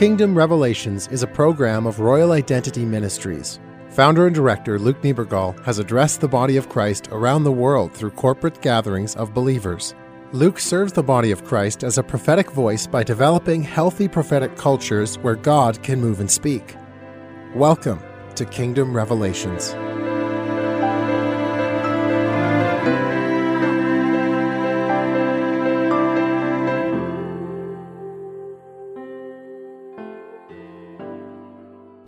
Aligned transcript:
Kingdom 0.00 0.34
Revelations 0.34 1.08
is 1.08 1.22
a 1.22 1.26
program 1.26 1.86
of 1.86 2.00
Royal 2.00 2.32
Identity 2.32 2.86
Ministries. 2.86 3.60
Founder 3.90 4.26
and 4.28 4.34
director 4.34 4.78
Luke 4.78 5.02
Niebergall 5.02 5.62
has 5.62 5.78
addressed 5.78 6.22
the 6.22 6.26
body 6.26 6.56
of 6.56 6.70
Christ 6.70 7.08
around 7.12 7.44
the 7.44 7.52
world 7.52 7.92
through 7.92 8.12
corporate 8.12 8.62
gatherings 8.62 9.14
of 9.14 9.34
believers. 9.34 9.94
Luke 10.32 10.58
serves 10.58 10.94
the 10.94 11.02
body 11.02 11.32
of 11.32 11.44
Christ 11.44 11.84
as 11.84 11.98
a 11.98 12.02
prophetic 12.02 12.50
voice 12.50 12.86
by 12.86 13.02
developing 13.02 13.62
healthy 13.62 14.08
prophetic 14.08 14.56
cultures 14.56 15.18
where 15.18 15.36
God 15.36 15.82
can 15.82 16.00
move 16.00 16.20
and 16.20 16.30
speak. 16.30 16.76
Welcome 17.54 18.00
to 18.36 18.46
Kingdom 18.46 18.96
Revelations. 18.96 19.74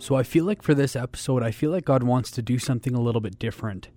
So 0.03 0.15
I 0.15 0.23
feel 0.23 0.43
like 0.43 0.61
for 0.61 0.73
this 0.73 0.97
episode, 0.97 1.43
I 1.43 1.51
feel 1.51 1.71
like 1.71 1.85
God 1.85 2.03
wants 2.03 2.29
to 2.31 2.41
do 2.41 2.59
something 2.59 2.93
a 2.93 2.99
little 2.99 3.21
bit 3.21 3.39
different. 3.39 3.87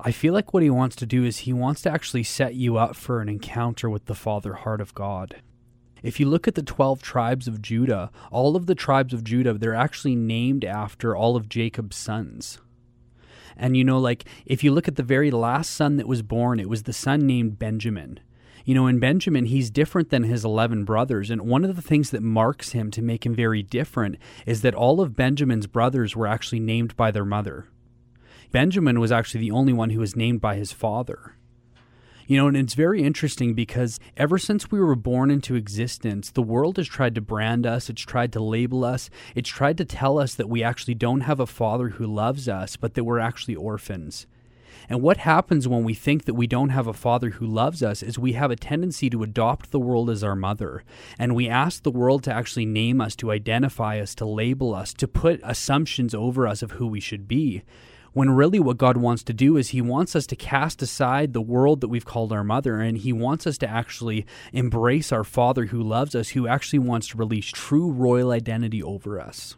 I 0.00 0.10
feel 0.10 0.32
like 0.32 0.54
what 0.54 0.62
he 0.62 0.70
wants 0.70 0.96
to 0.96 1.04
do 1.04 1.22
is 1.22 1.40
he 1.40 1.52
wants 1.52 1.82
to 1.82 1.90
actually 1.90 2.22
set 2.22 2.54
you 2.54 2.78
up 2.78 2.96
for 2.96 3.20
an 3.20 3.28
encounter 3.28 3.90
with 3.90 4.06
the 4.06 4.14
Father 4.14 4.54
heart 4.54 4.80
of 4.80 4.94
God. 4.94 5.42
If 6.02 6.18
you 6.18 6.24
look 6.24 6.48
at 6.48 6.54
the 6.54 6.62
12 6.62 7.02
tribes 7.02 7.46
of 7.46 7.60
Judah, 7.60 8.10
all 8.30 8.56
of 8.56 8.64
the 8.64 8.74
tribes 8.74 9.12
of 9.12 9.22
Judah, 9.22 9.52
they're 9.52 9.74
actually 9.74 10.16
named 10.16 10.64
after 10.64 11.14
all 11.14 11.36
of 11.36 11.50
Jacob's 11.50 11.96
sons. 11.96 12.56
And 13.54 13.76
you 13.76 13.84
know, 13.84 13.98
like, 13.98 14.24
if 14.46 14.64
you 14.64 14.72
look 14.72 14.88
at 14.88 14.96
the 14.96 15.02
very 15.02 15.30
last 15.30 15.72
son 15.72 15.98
that 15.98 16.08
was 16.08 16.22
born, 16.22 16.58
it 16.58 16.70
was 16.70 16.84
the 16.84 16.94
son 16.94 17.26
named 17.26 17.58
Benjamin. 17.58 18.20
You 18.64 18.74
know, 18.74 18.86
in 18.86 18.98
Benjamin, 18.98 19.46
he's 19.46 19.70
different 19.70 20.10
than 20.10 20.24
his 20.24 20.44
11 20.44 20.84
brothers. 20.84 21.30
And 21.30 21.42
one 21.42 21.64
of 21.64 21.76
the 21.76 21.82
things 21.82 22.10
that 22.10 22.22
marks 22.22 22.72
him 22.72 22.90
to 22.92 23.02
make 23.02 23.24
him 23.24 23.34
very 23.34 23.62
different 23.62 24.16
is 24.46 24.62
that 24.62 24.74
all 24.74 25.00
of 25.00 25.16
Benjamin's 25.16 25.66
brothers 25.66 26.14
were 26.14 26.26
actually 26.26 26.60
named 26.60 26.96
by 26.96 27.10
their 27.10 27.24
mother. 27.24 27.68
Benjamin 28.52 28.98
was 29.00 29.12
actually 29.12 29.40
the 29.40 29.52
only 29.52 29.72
one 29.72 29.90
who 29.90 30.00
was 30.00 30.16
named 30.16 30.40
by 30.40 30.56
his 30.56 30.72
father. 30.72 31.36
You 32.26 32.36
know, 32.36 32.46
and 32.46 32.56
it's 32.56 32.74
very 32.74 33.02
interesting 33.02 33.54
because 33.54 33.98
ever 34.16 34.38
since 34.38 34.70
we 34.70 34.78
were 34.78 34.94
born 34.94 35.32
into 35.32 35.56
existence, 35.56 36.30
the 36.30 36.42
world 36.42 36.76
has 36.76 36.86
tried 36.86 37.16
to 37.16 37.20
brand 37.20 37.66
us, 37.66 37.90
it's 37.90 38.02
tried 38.02 38.32
to 38.34 38.40
label 38.40 38.84
us, 38.84 39.10
it's 39.34 39.50
tried 39.50 39.76
to 39.78 39.84
tell 39.84 40.16
us 40.16 40.36
that 40.36 40.48
we 40.48 40.62
actually 40.62 40.94
don't 40.94 41.22
have 41.22 41.40
a 41.40 41.46
father 41.46 41.88
who 41.88 42.06
loves 42.06 42.48
us, 42.48 42.76
but 42.76 42.94
that 42.94 43.02
we're 43.02 43.18
actually 43.18 43.56
orphans. 43.56 44.28
And 44.88 45.02
what 45.02 45.18
happens 45.18 45.68
when 45.68 45.84
we 45.84 45.94
think 45.94 46.24
that 46.24 46.34
we 46.34 46.46
don't 46.46 46.70
have 46.70 46.86
a 46.86 46.92
father 46.92 47.30
who 47.30 47.46
loves 47.46 47.82
us 47.82 48.02
is 48.02 48.18
we 48.18 48.32
have 48.32 48.50
a 48.50 48.56
tendency 48.56 49.10
to 49.10 49.22
adopt 49.22 49.70
the 49.70 49.80
world 49.80 50.10
as 50.10 50.24
our 50.24 50.36
mother. 50.36 50.82
And 51.18 51.34
we 51.34 51.48
ask 51.48 51.82
the 51.82 51.90
world 51.90 52.24
to 52.24 52.32
actually 52.32 52.66
name 52.66 53.00
us, 53.00 53.14
to 53.16 53.30
identify 53.30 54.00
us, 54.00 54.14
to 54.16 54.24
label 54.24 54.74
us, 54.74 54.92
to 54.94 55.06
put 55.06 55.40
assumptions 55.42 56.14
over 56.14 56.46
us 56.46 56.62
of 56.62 56.72
who 56.72 56.86
we 56.86 57.00
should 57.00 57.28
be. 57.28 57.62
When 58.12 58.30
really 58.30 58.58
what 58.58 58.76
God 58.76 58.96
wants 58.96 59.22
to 59.24 59.32
do 59.32 59.56
is 59.56 59.68
He 59.68 59.80
wants 59.80 60.16
us 60.16 60.26
to 60.28 60.36
cast 60.36 60.82
aside 60.82 61.32
the 61.32 61.40
world 61.40 61.80
that 61.80 61.88
we've 61.88 62.04
called 62.04 62.32
our 62.32 62.42
mother, 62.42 62.80
and 62.80 62.98
He 62.98 63.12
wants 63.12 63.46
us 63.46 63.56
to 63.58 63.70
actually 63.70 64.26
embrace 64.52 65.12
our 65.12 65.22
Father 65.22 65.66
who 65.66 65.80
loves 65.80 66.16
us, 66.16 66.30
who 66.30 66.48
actually 66.48 66.80
wants 66.80 67.06
to 67.08 67.18
release 67.18 67.46
true 67.46 67.88
royal 67.88 68.32
identity 68.32 68.82
over 68.82 69.20
us. 69.20 69.54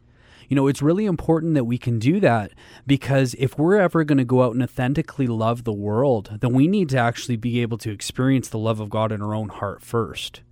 You 0.48 0.56
know, 0.56 0.66
it's 0.66 0.82
really 0.82 1.06
important 1.06 1.54
that 1.54 1.64
we 1.64 1.78
can 1.78 1.98
do 1.98 2.20
that 2.20 2.52
because 2.86 3.34
if 3.38 3.58
we're 3.58 3.80
ever 3.80 4.04
going 4.04 4.18
to 4.18 4.24
go 4.24 4.42
out 4.42 4.54
and 4.54 4.62
authentically 4.62 5.26
love 5.26 5.64
the 5.64 5.72
world, 5.72 6.38
then 6.40 6.52
we 6.52 6.68
need 6.68 6.88
to 6.90 6.98
actually 6.98 7.36
be 7.36 7.60
able 7.62 7.78
to 7.78 7.90
experience 7.90 8.48
the 8.48 8.58
love 8.58 8.80
of 8.80 8.90
God 8.90 9.12
in 9.12 9.22
our 9.22 9.34
own 9.34 9.48
heart 9.48 9.82
first 9.82 10.42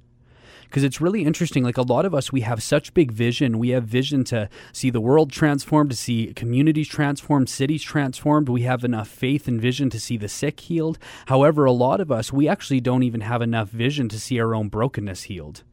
because 0.70 0.84
it's 0.84 1.00
really 1.00 1.24
interesting. 1.24 1.64
Like 1.64 1.76
a 1.76 1.82
lot 1.82 2.04
of 2.04 2.14
us, 2.14 2.32
we 2.32 2.42
have 2.42 2.62
such 2.62 2.94
big 2.94 3.10
vision. 3.10 3.58
We 3.58 3.70
have 3.70 3.84
vision 3.84 4.22
to 4.24 4.48
see 4.72 4.88
the 4.88 5.00
world 5.00 5.32
transformed, 5.32 5.90
to 5.90 5.96
see 5.96 6.32
communities 6.32 6.86
transformed, 6.86 7.48
cities 7.48 7.82
transformed. 7.82 8.48
We 8.48 8.62
have 8.62 8.84
enough 8.84 9.08
faith 9.08 9.48
and 9.48 9.60
vision 9.60 9.90
to 9.90 9.98
see 9.98 10.16
the 10.16 10.28
sick 10.28 10.60
healed. 10.60 10.98
However, 11.26 11.64
a 11.64 11.72
lot 11.72 12.00
of 12.00 12.12
us, 12.12 12.32
we 12.32 12.46
actually 12.48 12.80
don't 12.80 13.02
even 13.02 13.22
have 13.22 13.42
enough 13.42 13.68
vision 13.68 14.08
to 14.10 14.20
see 14.20 14.38
our 14.38 14.54
own 14.54 14.68
brokenness 14.68 15.24
healed. 15.24 15.64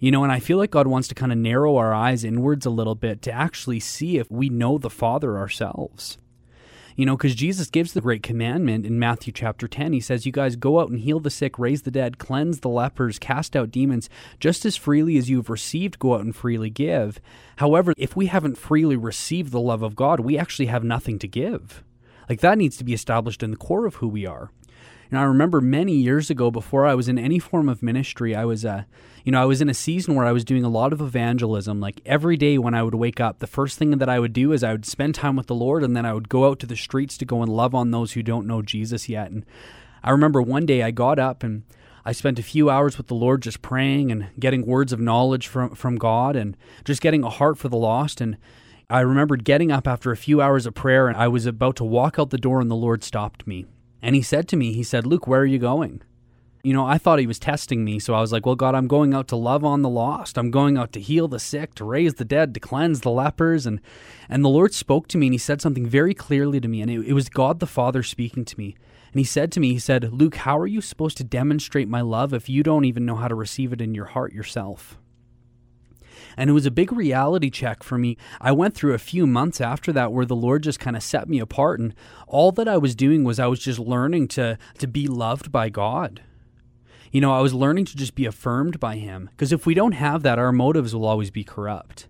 You 0.00 0.10
know, 0.12 0.22
and 0.22 0.32
I 0.32 0.38
feel 0.38 0.58
like 0.58 0.70
God 0.70 0.86
wants 0.86 1.08
to 1.08 1.14
kind 1.14 1.32
of 1.32 1.38
narrow 1.38 1.76
our 1.76 1.92
eyes 1.92 2.22
inwards 2.22 2.64
a 2.64 2.70
little 2.70 2.94
bit 2.94 3.20
to 3.22 3.32
actually 3.32 3.80
see 3.80 4.18
if 4.18 4.30
we 4.30 4.48
know 4.48 4.78
the 4.78 4.90
Father 4.90 5.36
ourselves. 5.36 6.18
You 6.94 7.06
know, 7.06 7.16
because 7.16 7.36
Jesus 7.36 7.70
gives 7.70 7.92
the 7.92 8.00
great 8.00 8.24
commandment 8.24 8.84
in 8.84 8.98
Matthew 8.98 9.32
chapter 9.32 9.68
10. 9.68 9.92
He 9.92 10.00
says, 10.00 10.26
You 10.26 10.32
guys 10.32 10.56
go 10.56 10.80
out 10.80 10.90
and 10.90 10.98
heal 10.98 11.20
the 11.20 11.30
sick, 11.30 11.56
raise 11.56 11.82
the 11.82 11.92
dead, 11.92 12.18
cleanse 12.18 12.58
the 12.58 12.68
lepers, 12.68 13.20
cast 13.20 13.54
out 13.54 13.70
demons, 13.70 14.10
just 14.40 14.64
as 14.64 14.76
freely 14.76 15.16
as 15.16 15.30
you 15.30 15.36
have 15.36 15.48
received, 15.48 16.00
go 16.00 16.14
out 16.14 16.22
and 16.22 16.34
freely 16.34 16.70
give. 16.70 17.20
However, 17.56 17.94
if 17.96 18.16
we 18.16 18.26
haven't 18.26 18.58
freely 18.58 18.96
received 18.96 19.52
the 19.52 19.60
love 19.60 19.82
of 19.82 19.94
God, 19.94 20.20
we 20.20 20.36
actually 20.36 20.66
have 20.66 20.82
nothing 20.82 21.20
to 21.20 21.28
give. 21.28 21.84
Like 22.28 22.40
that 22.40 22.58
needs 22.58 22.76
to 22.78 22.84
be 22.84 22.94
established 22.94 23.44
in 23.44 23.52
the 23.52 23.56
core 23.56 23.86
of 23.86 23.96
who 23.96 24.08
we 24.08 24.26
are. 24.26 24.50
And 25.10 25.18
I 25.18 25.22
remember 25.22 25.60
many 25.60 25.94
years 25.94 26.28
ago, 26.28 26.50
before 26.50 26.86
I 26.86 26.94
was 26.94 27.08
in 27.08 27.18
any 27.18 27.38
form 27.38 27.68
of 27.68 27.82
ministry, 27.82 28.34
I 28.34 28.44
was, 28.44 28.64
uh, 28.64 28.84
you 29.24 29.32
know, 29.32 29.40
I 29.40 29.46
was 29.46 29.62
in 29.62 29.70
a 29.70 29.74
season 29.74 30.14
where 30.14 30.26
I 30.26 30.32
was 30.32 30.44
doing 30.44 30.64
a 30.64 30.68
lot 30.68 30.92
of 30.92 31.00
evangelism. 31.00 31.80
Like 31.80 32.00
every 32.04 32.36
day 32.36 32.58
when 32.58 32.74
I 32.74 32.82
would 32.82 32.94
wake 32.94 33.20
up, 33.20 33.38
the 33.38 33.46
first 33.46 33.78
thing 33.78 33.92
that 33.98 34.08
I 34.08 34.18
would 34.18 34.32
do 34.32 34.52
is 34.52 34.62
I 34.62 34.72
would 34.72 34.84
spend 34.84 35.14
time 35.14 35.36
with 35.36 35.46
the 35.46 35.54
Lord, 35.54 35.82
and 35.82 35.96
then 35.96 36.04
I 36.04 36.12
would 36.12 36.28
go 36.28 36.46
out 36.46 36.58
to 36.60 36.66
the 36.66 36.76
streets 36.76 37.16
to 37.18 37.24
go 37.24 37.42
and 37.42 37.50
love 37.50 37.74
on 37.74 37.90
those 37.90 38.12
who 38.12 38.22
don't 38.22 38.46
know 38.46 38.60
Jesus 38.60 39.08
yet. 39.08 39.30
And 39.30 39.46
I 40.02 40.10
remember 40.10 40.42
one 40.42 40.66
day 40.66 40.82
I 40.82 40.90
got 40.90 41.18
up 41.18 41.42
and 41.42 41.62
I 42.04 42.12
spent 42.12 42.38
a 42.38 42.42
few 42.42 42.70
hours 42.70 42.96
with 42.96 43.08
the 43.08 43.14
Lord 43.14 43.42
just 43.42 43.60
praying 43.60 44.10
and 44.10 44.28
getting 44.38 44.64
words 44.64 44.92
of 44.92 45.00
knowledge 45.00 45.46
from, 45.46 45.74
from 45.74 45.96
God 45.96 46.36
and 46.36 46.56
just 46.84 47.02
getting 47.02 47.24
a 47.24 47.30
heart 47.30 47.58
for 47.58 47.68
the 47.68 47.76
lost. 47.76 48.20
And 48.20 48.38
I 48.88 49.00
remembered 49.00 49.44
getting 49.44 49.70
up 49.70 49.86
after 49.86 50.10
a 50.10 50.16
few 50.16 50.40
hours 50.40 50.64
of 50.64 50.74
prayer 50.74 51.08
and 51.08 51.16
I 51.16 51.28
was 51.28 51.44
about 51.44 51.76
to 51.76 51.84
walk 51.84 52.18
out 52.18 52.30
the 52.30 52.38
door 52.38 52.60
and 52.60 52.70
the 52.70 52.76
Lord 52.76 53.04
stopped 53.04 53.46
me. 53.46 53.66
And 54.02 54.14
he 54.14 54.22
said 54.22 54.48
to 54.48 54.56
me, 54.56 54.72
he 54.72 54.82
said, 54.82 55.06
Luke, 55.06 55.26
where 55.26 55.40
are 55.40 55.46
you 55.46 55.58
going? 55.58 56.02
You 56.64 56.72
know, 56.72 56.86
I 56.86 56.98
thought 56.98 57.20
he 57.20 57.26
was 57.26 57.38
testing 57.38 57.84
me, 57.84 57.98
so 57.98 58.14
I 58.14 58.20
was 58.20 58.32
like, 58.32 58.44
well, 58.44 58.56
God, 58.56 58.74
I'm 58.74 58.88
going 58.88 59.14
out 59.14 59.28
to 59.28 59.36
love 59.36 59.64
on 59.64 59.82
the 59.82 59.88
lost. 59.88 60.36
I'm 60.36 60.50
going 60.50 60.76
out 60.76 60.92
to 60.92 61.00
heal 61.00 61.28
the 61.28 61.38
sick, 61.38 61.74
to 61.76 61.84
raise 61.84 62.14
the 62.14 62.24
dead, 62.24 62.52
to 62.54 62.60
cleanse 62.60 63.00
the 63.00 63.10
lepers. 63.10 63.64
And, 63.64 63.80
and 64.28 64.44
the 64.44 64.48
Lord 64.48 64.74
spoke 64.74 65.06
to 65.08 65.18
me 65.18 65.28
and 65.28 65.34
he 65.34 65.38
said 65.38 65.62
something 65.62 65.86
very 65.86 66.14
clearly 66.14 66.60
to 66.60 66.68
me. 66.68 66.82
And 66.82 66.90
it, 66.90 67.06
it 67.06 67.12
was 67.12 67.28
God 67.28 67.60
the 67.60 67.66
Father 67.66 68.02
speaking 68.02 68.44
to 68.44 68.58
me. 68.58 68.76
And 69.12 69.20
he 69.20 69.24
said 69.24 69.52
to 69.52 69.60
me, 69.60 69.72
he 69.72 69.78
said, 69.78 70.12
Luke, 70.12 70.34
how 70.34 70.58
are 70.58 70.66
you 70.66 70.80
supposed 70.80 71.16
to 71.18 71.24
demonstrate 71.24 71.88
my 71.88 72.00
love 72.00 72.34
if 72.34 72.48
you 72.48 72.62
don't 72.62 72.84
even 72.84 73.06
know 73.06 73.16
how 73.16 73.28
to 73.28 73.34
receive 73.34 73.72
it 73.72 73.80
in 73.80 73.94
your 73.94 74.06
heart 74.06 74.32
yourself? 74.32 74.98
And 76.36 76.50
it 76.50 76.52
was 76.52 76.66
a 76.66 76.70
big 76.70 76.92
reality 76.92 77.50
check 77.50 77.82
for 77.82 77.98
me. 77.98 78.16
I 78.40 78.52
went 78.52 78.74
through 78.74 78.94
a 78.94 78.98
few 78.98 79.26
months 79.26 79.60
after 79.60 79.92
that 79.92 80.12
where 80.12 80.26
the 80.26 80.36
Lord 80.36 80.62
just 80.62 80.80
kind 80.80 80.96
of 80.96 81.02
set 81.02 81.28
me 81.28 81.38
apart. 81.38 81.80
And 81.80 81.94
all 82.26 82.52
that 82.52 82.68
I 82.68 82.76
was 82.76 82.94
doing 82.94 83.24
was 83.24 83.38
I 83.38 83.46
was 83.46 83.60
just 83.60 83.78
learning 83.78 84.28
to, 84.28 84.58
to 84.78 84.86
be 84.86 85.06
loved 85.06 85.50
by 85.50 85.68
God. 85.68 86.22
You 87.10 87.20
know, 87.20 87.32
I 87.32 87.40
was 87.40 87.54
learning 87.54 87.86
to 87.86 87.96
just 87.96 88.14
be 88.14 88.26
affirmed 88.26 88.78
by 88.78 88.96
Him. 88.96 89.30
Because 89.32 89.52
if 89.52 89.66
we 89.66 89.74
don't 89.74 89.92
have 89.92 90.22
that, 90.22 90.38
our 90.38 90.52
motives 90.52 90.94
will 90.94 91.06
always 91.06 91.30
be 91.30 91.44
corrupt. 91.44 92.08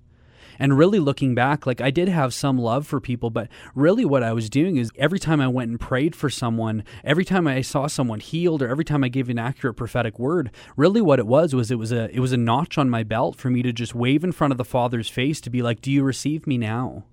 And 0.58 0.76
really 0.76 0.98
looking 0.98 1.34
back, 1.34 1.66
like 1.66 1.80
I 1.80 1.90
did 1.90 2.08
have 2.08 2.34
some 2.34 2.58
love 2.58 2.86
for 2.86 3.00
people, 3.00 3.30
but 3.30 3.48
really 3.74 4.04
what 4.04 4.22
I 4.22 4.32
was 4.32 4.50
doing 4.50 4.76
is 4.76 4.90
every 4.96 5.18
time 5.18 5.40
I 5.40 5.48
went 5.48 5.70
and 5.70 5.80
prayed 5.80 6.16
for 6.16 6.30
someone, 6.30 6.84
every 7.04 7.24
time 7.24 7.46
I 7.46 7.60
saw 7.60 7.86
someone 7.86 8.20
healed 8.20 8.62
or 8.62 8.68
every 8.68 8.84
time 8.84 9.04
I 9.04 9.08
gave 9.08 9.28
an 9.28 9.38
accurate 9.38 9.76
prophetic 9.76 10.18
word, 10.18 10.50
really 10.76 11.00
what 11.00 11.18
it 11.18 11.26
was 11.26 11.54
was 11.54 11.70
it 11.70 11.78
was 11.78 11.92
a 11.92 12.14
it 12.14 12.20
was 12.20 12.32
a 12.32 12.36
notch 12.36 12.78
on 12.78 12.90
my 12.90 13.02
belt 13.02 13.36
for 13.36 13.50
me 13.50 13.62
to 13.62 13.72
just 13.72 13.94
wave 13.94 14.24
in 14.24 14.32
front 14.32 14.52
of 14.52 14.58
the 14.58 14.64
Father's 14.64 15.08
face 15.08 15.40
to 15.42 15.50
be 15.50 15.62
like, 15.62 15.80
"Do 15.80 15.92
you 15.92 16.02
receive 16.02 16.46
me 16.46 16.58
now?" 16.58 17.04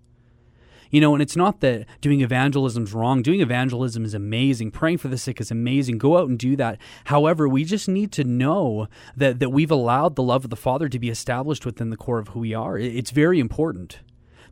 You 0.92 1.02
know, 1.02 1.14
and 1.14 1.22
it's 1.22 1.36
not 1.36 1.60
that 1.62 1.86
doing 2.02 2.22
evangelism 2.22 2.84
is 2.84 2.94
wrong. 2.94 3.22
Doing 3.22 3.42
evangelism 3.42 4.06
is 4.06 4.14
amazing. 4.14 4.72
Praying 4.72 5.00
for 5.00 5.08
the 5.08 5.18
sick 5.18 5.42
is 5.42 5.52
amazing. 5.52 5.98
Go 5.98 6.18
out 6.18 6.30
and 6.30 6.38
do 6.38 6.56
that. 6.56 6.80
However, 7.06 7.48
we 7.48 7.64
just 7.64 7.88
need 7.88 8.12
to 8.14 8.24
know 8.24 8.88
that, 9.16 9.40
that 9.40 9.50
we've 9.50 9.72
allowed 9.72 10.16
the 10.16 10.24
love 10.24 10.44
of 10.44 10.50
the 10.50 10.56
Father 10.56 10.88
to 10.90 11.00
be 11.00 11.10
established 11.10 11.66
within 11.66 11.90
the 11.90 11.98
core 11.98 12.20
of 12.20 12.30
who 12.30 12.42
we 12.42 12.54
are. 12.54 12.78
It's 12.78 13.12
very 13.12 13.40
important 13.40 14.00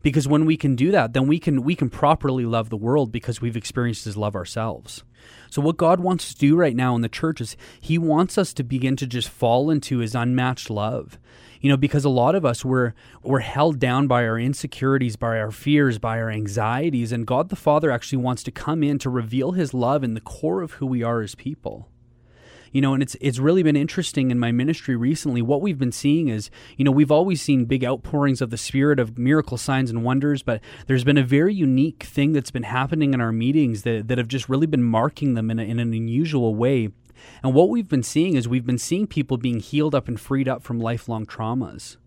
because 0.03 0.27
when 0.27 0.45
we 0.45 0.55
can 0.55 0.75
do 0.75 0.91
that 0.91 1.13
then 1.13 1.25
we 1.25 1.39
can 1.39 1.63
we 1.63 1.75
can 1.75 1.89
properly 1.89 2.45
love 2.45 2.69
the 2.69 2.77
world 2.77 3.11
because 3.11 3.41
we've 3.41 3.57
experienced 3.57 4.05
his 4.05 4.17
love 4.17 4.35
ourselves 4.35 5.03
so 5.49 5.61
what 5.61 5.77
god 5.77 5.99
wants 5.99 6.31
to 6.31 6.39
do 6.39 6.55
right 6.55 6.75
now 6.75 6.93
in 6.93 7.01
the 7.01 7.09
church 7.09 7.41
is 7.41 7.57
he 7.81 7.97
wants 7.97 8.37
us 8.37 8.53
to 8.53 8.63
begin 8.63 8.95
to 8.95 9.07
just 9.07 9.29
fall 9.29 9.71
into 9.71 9.97
his 9.97 10.13
unmatched 10.13 10.69
love 10.69 11.17
you 11.63 11.69
know 11.69 11.77
because 11.77 12.05
a 12.05 12.09
lot 12.09 12.35
of 12.35 12.45
us 12.45 12.63
were 12.63 12.93
we're 13.23 13.39
held 13.39 13.79
down 13.79 14.05
by 14.05 14.23
our 14.25 14.37
insecurities 14.37 15.15
by 15.15 15.39
our 15.39 15.49
fears 15.49 15.97
by 15.97 16.19
our 16.19 16.29
anxieties 16.29 17.11
and 17.11 17.25
god 17.25 17.49
the 17.49 17.55
father 17.55 17.89
actually 17.89 18.19
wants 18.19 18.43
to 18.43 18.51
come 18.51 18.83
in 18.83 18.99
to 18.99 19.09
reveal 19.09 19.53
his 19.53 19.73
love 19.73 20.03
in 20.03 20.13
the 20.13 20.21
core 20.21 20.61
of 20.61 20.73
who 20.73 20.85
we 20.85 21.01
are 21.01 21.21
as 21.21 21.33
people. 21.33 21.89
You 22.73 22.81
know 22.81 22.95
and 22.95 23.03
it's 23.03 23.15
it's 23.21 23.37
really 23.37 23.61
been 23.61 23.75
interesting 23.75 24.31
in 24.31 24.39
my 24.39 24.51
ministry 24.51 24.95
recently 24.95 25.43
what 25.43 25.61
we've 25.61 25.77
been 25.77 25.91
seeing 25.91 26.27
is 26.27 26.49
you 26.75 26.83
know 26.83 26.89
we've 26.89 27.11
always 27.11 27.39
seen 27.39 27.65
big 27.65 27.85
outpourings 27.85 28.41
of 28.41 28.49
the 28.49 28.57
spirit 28.57 28.99
of 28.99 29.15
miracle 29.15 29.57
signs 29.57 29.91
and 29.91 30.03
wonders 30.03 30.41
but 30.41 30.59
there's 30.87 31.03
been 31.03 31.19
a 31.19 31.23
very 31.23 31.53
unique 31.53 32.01
thing 32.01 32.33
that's 32.33 32.49
been 32.49 32.63
happening 32.63 33.13
in 33.13 33.21
our 33.21 33.31
meetings 33.31 33.83
that, 33.83 34.07
that 34.07 34.17
have 34.17 34.27
just 34.27 34.49
really 34.49 34.65
been 34.65 34.83
marking 34.83 35.35
them 35.35 35.51
in, 35.51 35.59
a, 35.59 35.63
in 35.63 35.79
an 35.79 35.93
unusual 35.93 36.55
way 36.55 36.89
and 37.43 37.53
what 37.53 37.69
we've 37.69 37.87
been 37.87 38.03
seeing 38.03 38.35
is 38.35 38.47
we've 38.47 38.65
been 38.65 38.77
seeing 38.77 39.07
people 39.07 39.37
being 39.37 39.59
healed 39.59 39.95
up 39.95 40.07
and 40.07 40.19
freed 40.19 40.47
up 40.47 40.63
from 40.63 40.79
lifelong 40.79 41.25
traumas. 41.25 41.97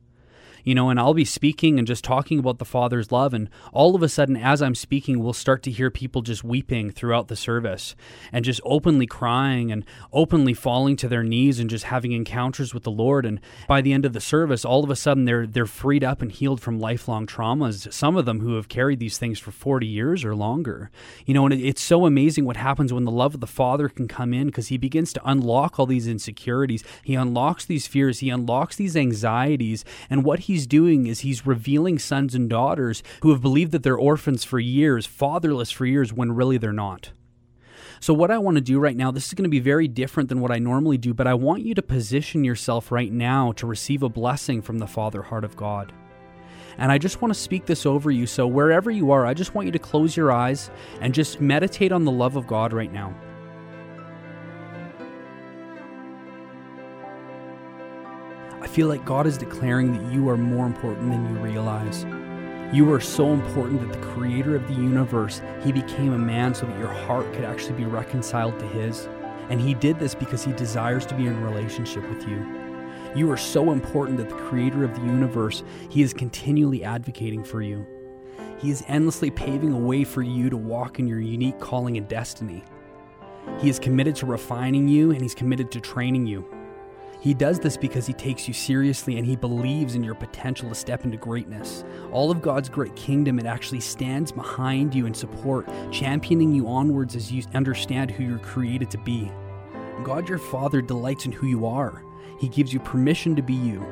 You 0.66 0.74
know, 0.74 0.90
and 0.90 0.98
I'll 0.98 1.14
be 1.14 1.24
speaking 1.24 1.78
and 1.78 1.86
just 1.86 2.02
talking 2.02 2.40
about 2.40 2.58
the 2.58 2.64
Father's 2.64 3.12
love. 3.12 3.32
And 3.32 3.48
all 3.72 3.94
of 3.94 4.02
a 4.02 4.08
sudden, 4.08 4.36
as 4.36 4.60
I'm 4.60 4.74
speaking, 4.74 5.20
we'll 5.20 5.32
start 5.32 5.62
to 5.62 5.70
hear 5.70 5.92
people 5.92 6.22
just 6.22 6.42
weeping 6.42 6.90
throughout 6.90 7.28
the 7.28 7.36
service 7.36 7.94
and 8.32 8.44
just 8.44 8.60
openly 8.64 9.06
crying 9.06 9.70
and 9.70 9.84
openly 10.12 10.54
falling 10.54 10.96
to 10.96 11.08
their 11.08 11.22
knees 11.22 11.60
and 11.60 11.70
just 11.70 11.84
having 11.84 12.10
encounters 12.10 12.74
with 12.74 12.82
the 12.82 12.90
Lord. 12.90 13.24
And 13.24 13.40
by 13.68 13.80
the 13.80 13.92
end 13.92 14.04
of 14.04 14.12
the 14.12 14.20
service, 14.20 14.64
all 14.64 14.82
of 14.82 14.90
a 14.90 14.96
sudden 14.96 15.24
they're 15.24 15.46
they're 15.46 15.66
freed 15.66 16.02
up 16.02 16.20
and 16.20 16.32
healed 16.32 16.60
from 16.60 16.80
lifelong 16.80 17.28
traumas. 17.28 17.92
Some 17.92 18.16
of 18.16 18.24
them 18.24 18.40
who 18.40 18.56
have 18.56 18.68
carried 18.68 18.98
these 18.98 19.18
things 19.18 19.38
for 19.38 19.52
40 19.52 19.86
years 19.86 20.24
or 20.24 20.34
longer. 20.34 20.90
You 21.26 21.34
know, 21.34 21.44
and 21.46 21.54
it's 21.54 21.80
so 21.80 22.06
amazing 22.06 22.44
what 22.44 22.56
happens 22.56 22.92
when 22.92 23.04
the 23.04 23.12
love 23.12 23.34
of 23.34 23.40
the 23.40 23.46
Father 23.46 23.88
can 23.88 24.08
come 24.08 24.34
in 24.34 24.46
because 24.48 24.66
he 24.66 24.78
begins 24.78 25.12
to 25.12 25.22
unlock 25.24 25.78
all 25.78 25.86
these 25.86 26.08
insecurities. 26.08 26.82
He 27.04 27.14
unlocks 27.14 27.64
these 27.64 27.86
fears, 27.86 28.18
he 28.18 28.30
unlocks 28.30 28.74
these 28.74 28.96
anxieties, 28.96 29.84
and 30.10 30.24
what 30.24 30.40
he's 30.56 30.66
doing 30.66 31.06
is 31.06 31.20
he's 31.20 31.44
revealing 31.44 31.98
sons 31.98 32.34
and 32.34 32.48
daughters 32.48 33.02
who 33.20 33.30
have 33.30 33.42
believed 33.42 33.72
that 33.72 33.82
they're 33.82 33.94
orphans 33.94 34.42
for 34.42 34.58
years, 34.58 35.04
fatherless 35.04 35.70
for 35.70 35.84
years 35.84 36.14
when 36.14 36.32
really 36.32 36.56
they're 36.56 36.72
not. 36.72 37.10
So, 38.00 38.14
what 38.14 38.30
I 38.30 38.38
want 38.38 38.56
to 38.56 38.62
do 38.62 38.78
right 38.78 38.96
now, 38.96 39.10
this 39.10 39.26
is 39.26 39.34
going 39.34 39.44
to 39.44 39.50
be 39.50 39.60
very 39.60 39.86
different 39.86 40.30
than 40.30 40.40
what 40.40 40.50
I 40.50 40.58
normally 40.58 40.96
do, 40.96 41.12
but 41.12 41.26
I 41.26 41.34
want 41.34 41.62
you 41.62 41.74
to 41.74 41.82
position 41.82 42.42
yourself 42.42 42.90
right 42.90 43.12
now 43.12 43.52
to 43.52 43.66
receive 43.66 44.02
a 44.02 44.08
blessing 44.08 44.62
from 44.62 44.78
the 44.78 44.86
Father 44.86 45.20
heart 45.20 45.44
of 45.44 45.56
God. 45.56 45.92
And 46.78 46.90
I 46.90 46.96
just 46.96 47.20
want 47.20 47.34
to 47.34 47.38
speak 47.38 47.66
this 47.66 47.84
over 47.84 48.10
you. 48.10 48.26
So, 48.26 48.46
wherever 48.46 48.90
you 48.90 49.10
are, 49.10 49.26
I 49.26 49.34
just 49.34 49.54
want 49.54 49.66
you 49.66 49.72
to 49.72 49.78
close 49.78 50.16
your 50.16 50.32
eyes 50.32 50.70
and 51.02 51.12
just 51.12 51.40
meditate 51.40 51.92
on 51.92 52.04
the 52.04 52.10
love 52.10 52.36
of 52.36 52.46
God 52.46 52.72
right 52.72 52.92
now. 52.92 53.14
Feel 58.76 58.88
like 58.88 59.06
God 59.06 59.26
is 59.26 59.38
declaring 59.38 59.94
that 59.94 60.12
you 60.12 60.28
are 60.28 60.36
more 60.36 60.66
important 60.66 61.10
than 61.10 61.34
you 61.34 61.40
realize. 61.40 62.04
You 62.74 62.92
are 62.92 63.00
so 63.00 63.32
important 63.32 63.80
that 63.80 63.90
the 63.90 64.06
creator 64.08 64.54
of 64.54 64.68
the 64.68 64.74
universe, 64.74 65.40
he 65.64 65.72
became 65.72 66.12
a 66.12 66.18
man 66.18 66.54
so 66.54 66.66
that 66.66 66.78
your 66.78 66.92
heart 66.92 67.32
could 67.32 67.44
actually 67.44 67.72
be 67.72 67.86
reconciled 67.86 68.58
to 68.58 68.66
his. 68.66 69.08
And 69.48 69.62
he 69.62 69.72
did 69.72 69.98
this 69.98 70.14
because 70.14 70.44
he 70.44 70.52
desires 70.52 71.06
to 71.06 71.14
be 71.14 71.26
in 71.26 71.42
relationship 71.42 72.06
with 72.10 72.28
you. 72.28 72.46
You 73.16 73.32
are 73.32 73.38
so 73.38 73.72
important 73.72 74.18
that 74.18 74.28
the 74.28 74.34
creator 74.34 74.84
of 74.84 74.94
the 74.94 75.06
universe, 75.06 75.62
he 75.88 76.02
is 76.02 76.12
continually 76.12 76.84
advocating 76.84 77.44
for 77.44 77.62
you. 77.62 77.86
He 78.58 78.70
is 78.70 78.84
endlessly 78.88 79.30
paving 79.30 79.72
a 79.72 79.78
way 79.78 80.04
for 80.04 80.20
you 80.20 80.50
to 80.50 80.56
walk 80.58 80.98
in 80.98 81.06
your 81.06 81.20
unique 81.20 81.60
calling 81.60 81.96
and 81.96 82.06
destiny. 82.06 82.62
He 83.58 83.70
is 83.70 83.78
committed 83.78 84.16
to 84.16 84.26
refining 84.26 84.86
you 84.86 85.12
and 85.12 85.22
he's 85.22 85.34
committed 85.34 85.70
to 85.70 85.80
training 85.80 86.26
you. 86.26 86.46
He 87.26 87.34
does 87.34 87.58
this 87.58 87.76
because 87.76 88.06
he 88.06 88.12
takes 88.12 88.46
you 88.46 88.54
seriously 88.54 89.16
and 89.16 89.26
he 89.26 89.34
believes 89.34 89.96
in 89.96 90.04
your 90.04 90.14
potential 90.14 90.68
to 90.68 90.76
step 90.76 91.04
into 91.04 91.16
greatness. 91.16 91.82
All 92.12 92.30
of 92.30 92.40
God's 92.40 92.68
great 92.68 92.94
kingdom, 92.94 93.40
it 93.40 93.46
actually 93.46 93.80
stands 93.80 94.30
behind 94.30 94.94
you 94.94 95.06
in 95.06 95.12
support, 95.12 95.68
championing 95.90 96.54
you 96.54 96.68
onwards 96.68 97.16
as 97.16 97.32
you 97.32 97.42
understand 97.52 98.12
who 98.12 98.22
you're 98.22 98.38
created 98.38 98.92
to 98.92 98.98
be. 98.98 99.28
God, 100.04 100.28
your 100.28 100.38
Father, 100.38 100.80
delights 100.80 101.26
in 101.26 101.32
who 101.32 101.48
you 101.48 101.66
are. 101.66 102.04
He 102.38 102.46
gives 102.46 102.72
you 102.72 102.78
permission 102.78 103.34
to 103.34 103.42
be 103.42 103.54
you. 103.54 103.84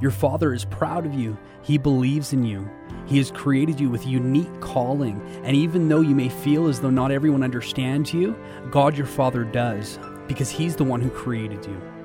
Your 0.00 0.12
Father 0.12 0.54
is 0.54 0.64
proud 0.64 1.06
of 1.06 1.14
you. 1.14 1.36
He 1.62 1.78
believes 1.78 2.32
in 2.32 2.44
you. 2.44 2.70
He 3.06 3.18
has 3.18 3.32
created 3.32 3.80
you 3.80 3.90
with 3.90 4.06
unique 4.06 4.60
calling. 4.60 5.20
And 5.42 5.56
even 5.56 5.88
though 5.88 6.00
you 6.00 6.14
may 6.14 6.28
feel 6.28 6.68
as 6.68 6.80
though 6.80 6.90
not 6.90 7.10
everyone 7.10 7.42
understands 7.42 8.14
you, 8.14 8.38
God 8.70 8.96
your 8.96 9.08
Father 9.08 9.42
does, 9.42 9.98
because 10.28 10.48
He's 10.48 10.76
the 10.76 10.84
one 10.84 11.00
who 11.00 11.10
created 11.10 11.66
you. 11.66 11.99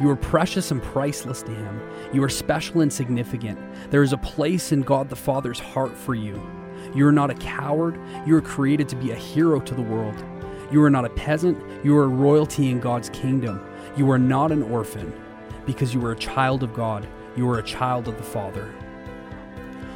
You 0.00 0.10
are 0.10 0.16
precious 0.16 0.70
and 0.70 0.82
priceless 0.82 1.42
to 1.42 1.50
Him. 1.52 1.80
You 2.12 2.22
are 2.22 2.28
special 2.28 2.82
and 2.82 2.92
significant. 2.92 3.58
There 3.90 4.02
is 4.02 4.12
a 4.12 4.18
place 4.18 4.70
in 4.70 4.82
God 4.82 5.08
the 5.08 5.16
Father's 5.16 5.58
heart 5.58 5.96
for 5.96 6.14
you. 6.14 6.40
You 6.94 7.06
are 7.06 7.12
not 7.12 7.30
a 7.30 7.34
coward. 7.34 7.98
You 8.24 8.36
are 8.36 8.40
created 8.40 8.88
to 8.90 8.96
be 8.96 9.10
a 9.10 9.16
hero 9.16 9.60
to 9.60 9.74
the 9.74 9.82
world. 9.82 10.24
You 10.70 10.82
are 10.82 10.90
not 10.90 11.04
a 11.04 11.10
peasant. 11.10 11.58
You 11.84 11.96
are 11.96 12.08
royalty 12.08 12.70
in 12.70 12.78
God's 12.78 13.10
kingdom. 13.10 13.64
You 13.96 14.10
are 14.10 14.18
not 14.18 14.52
an 14.52 14.62
orphan 14.62 15.12
because 15.66 15.92
you 15.92 16.04
are 16.06 16.12
a 16.12 16.16
child 16.16 16.62
of 16.62 16.74
God. 16.74 17.08
You 17.36 17.48
are 17.50 17.58
a 17.58 17.62
child 17.62 18.06
of 18.06 18.16
the 18.16 18.22
Father. 18.22 18.72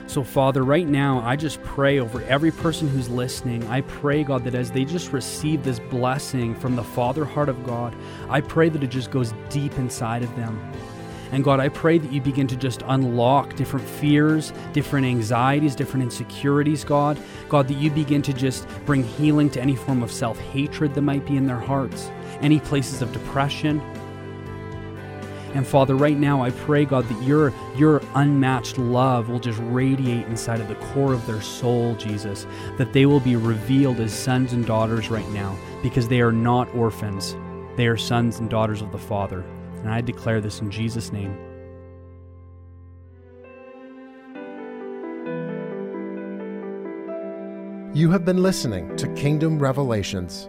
So, 0.07 0.23
Father, 0.23 0.65
right 0.65 0.87
now, 0.87 1.21
I 1.25 1.37
just 1.37 1.63
pray 1.63 1.99
over 1.99 2.23
every 2.25 2.51
person 2.51 2.89
who's 2.89 3.09
listening. 3.09 3.67
I 3.69 3.81
pray, 3.83 4.25
God, 4.25 4.45
that 4.45 4.55
as 4.55 4.71
they 4.71 4.85
just 4.85 5.13
receive 5.13 5.63
this 5.63 5.79
blessing 5.79 6.55
from 6.55 6.77
the 6.77 6.85
Father 6.85 7.25
heart 7.25 7.49
of 7.49 7.65
God, 7.65 7.95
I 8.29 8.41
pray 8.41 8.69
that 8.69 8.83
it 8.83 8.91
just 8.91 9.11
goes 9.11 9.33
deep 9.49 9.79
inside 9.79 10.23
of 10.23 10.35
them. 10.37 10.73
And 11.33 11.43
God, 11.43 11.61
I 11.61 11.71
pray 11.71 11.97
that 11.97 12.13
you 12.13 12.21
begin 12.21 12.47
to 12.49 12.57
just 12.57 12.83
unlock 12.87 13.57
different 13.57 13.89
fears, 13.89 14.53
different 14.75 15.07
anxieties, 15.07 15.75
different 15.75 16.03
insecurities, 16.03 16.85
God. 16.85 17.19
God, 17.49 17.69
that 17.69 17.79
you 17.79 17.91
begin 17.91 18.21
to 18.23 18.35
just 18.35 18.69
bring 18.85 19.03
healing 19.03 19.49
to 19.51 19.61
any 19.61 19.75
form 19.75 20.03
of 20.03 20.13
self 20.13 20.39
hatred 20.39 20.95
that 20.95 21.01
might 21.01 21.25
be 21.25 21.39
in 21.39 21.47
their 21.47 21.59
hearts, 21.59 22.11
any 22.43 22.61
places 22.61 23.01
of 23.01 23.13
depression, 23.13 23.81
and 25.55 25.67
Father, 25.67 25.95
right 25.95 26.17
now 26.17 26.43
I 26.43 26.51
pray, 26.51 26.85
God, 26.85 27.09
that 27.09 27.23
your, 27.23 27.53
your 27.77 28.01
unmatched 28.15 28.79
love 28.79 29.29
will 29.29 29.39
just 29.39 29.59
radiate 29.65 30.27
inside 30.27 30.61
of 30.61 30.69
the 30.69 30.75
core 30.77 31.13
of 31.13 31.27
their 31.27 31.43
soul, 31.43 31.95
Jesus, 31.97 32.47
that 32.79 32.93
they 32.93 33.07
will 33.07 33.21
be 33.21 33.37
revealed 33.37 34.01
as 34.01 34.13
sons 34.13 34.53
and 34.53 34.65
daughters 34.65 35.11
right 35.11 35.29
now, 35.31 35.57
because 35.83 36.09
they 36.09 36.21
are 36.21 36.33
not 36.33 36.75
orphans. 36.75 37.37
They 37.77 37.87
are 37.87 37.97
sons 37.97 38.39
and 38.39 38.49
daughters 38.49 38.83
of 38.83 38.93
the 38.93 38.99
Father. 38.99 39.45
And 39.77 39.91
I 39.91 40.01
declare 40.01 40.41
this 40.41 40.61
in 40.61 40.71
Jesus' 40.71 41.13
name. 41.13 41.37
You 47.95 48.11
have 48.11 48.25
been 48.25 48.43
listening 48.43 48.97
to 48.97 49.07
Kingdom 49.15 49.59
Revelations 49.59 50.49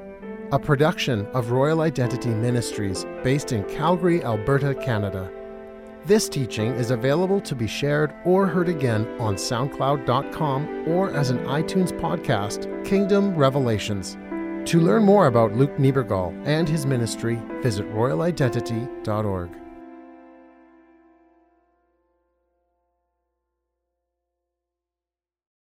a 0.53 0.59
production 0.59 1.25
of 1.33 1.50
Royal 1.50 1.81
Identity 1.81 2.29
Ministries 2.29 3.07
based 3.23 3.51
in 3.51 3.63
Calgary, 3.63 4.23
Alberta, 4.23 4.75
Canada. 4.75 5.27
This 6.05 6.29
teaching 6.29 6.75
is 6.75 6.91
available 6.91 7.41
to 7.41 7.55
be 7.55 7.65
shared 7.65 8.13
or 8.23 8.45
heard 8.45 8.69
again 8.69 9.07
on 9.19 9.33
SoundCloud.com 9.33 10.88
or 10.88 11.09
as 11.09 11.31
an 11.31 11.39
iTunes 11.45 11.91
podcast, 11.91 12.85
Kingdom 12.85 13.33
Revelations. 13.35 14.15
To 14.69 14.79
learn 14.79 15.01
more 15.01 15.25
about 15.25 15.53
Luke 15.53 15.75
Niebergall 15.77 16.39
and 16.45 16.69
his 16.69 16.85
ministry, 16.85 17.41
visit 17.63 17.91
royalidentity.org. 17.91 19.62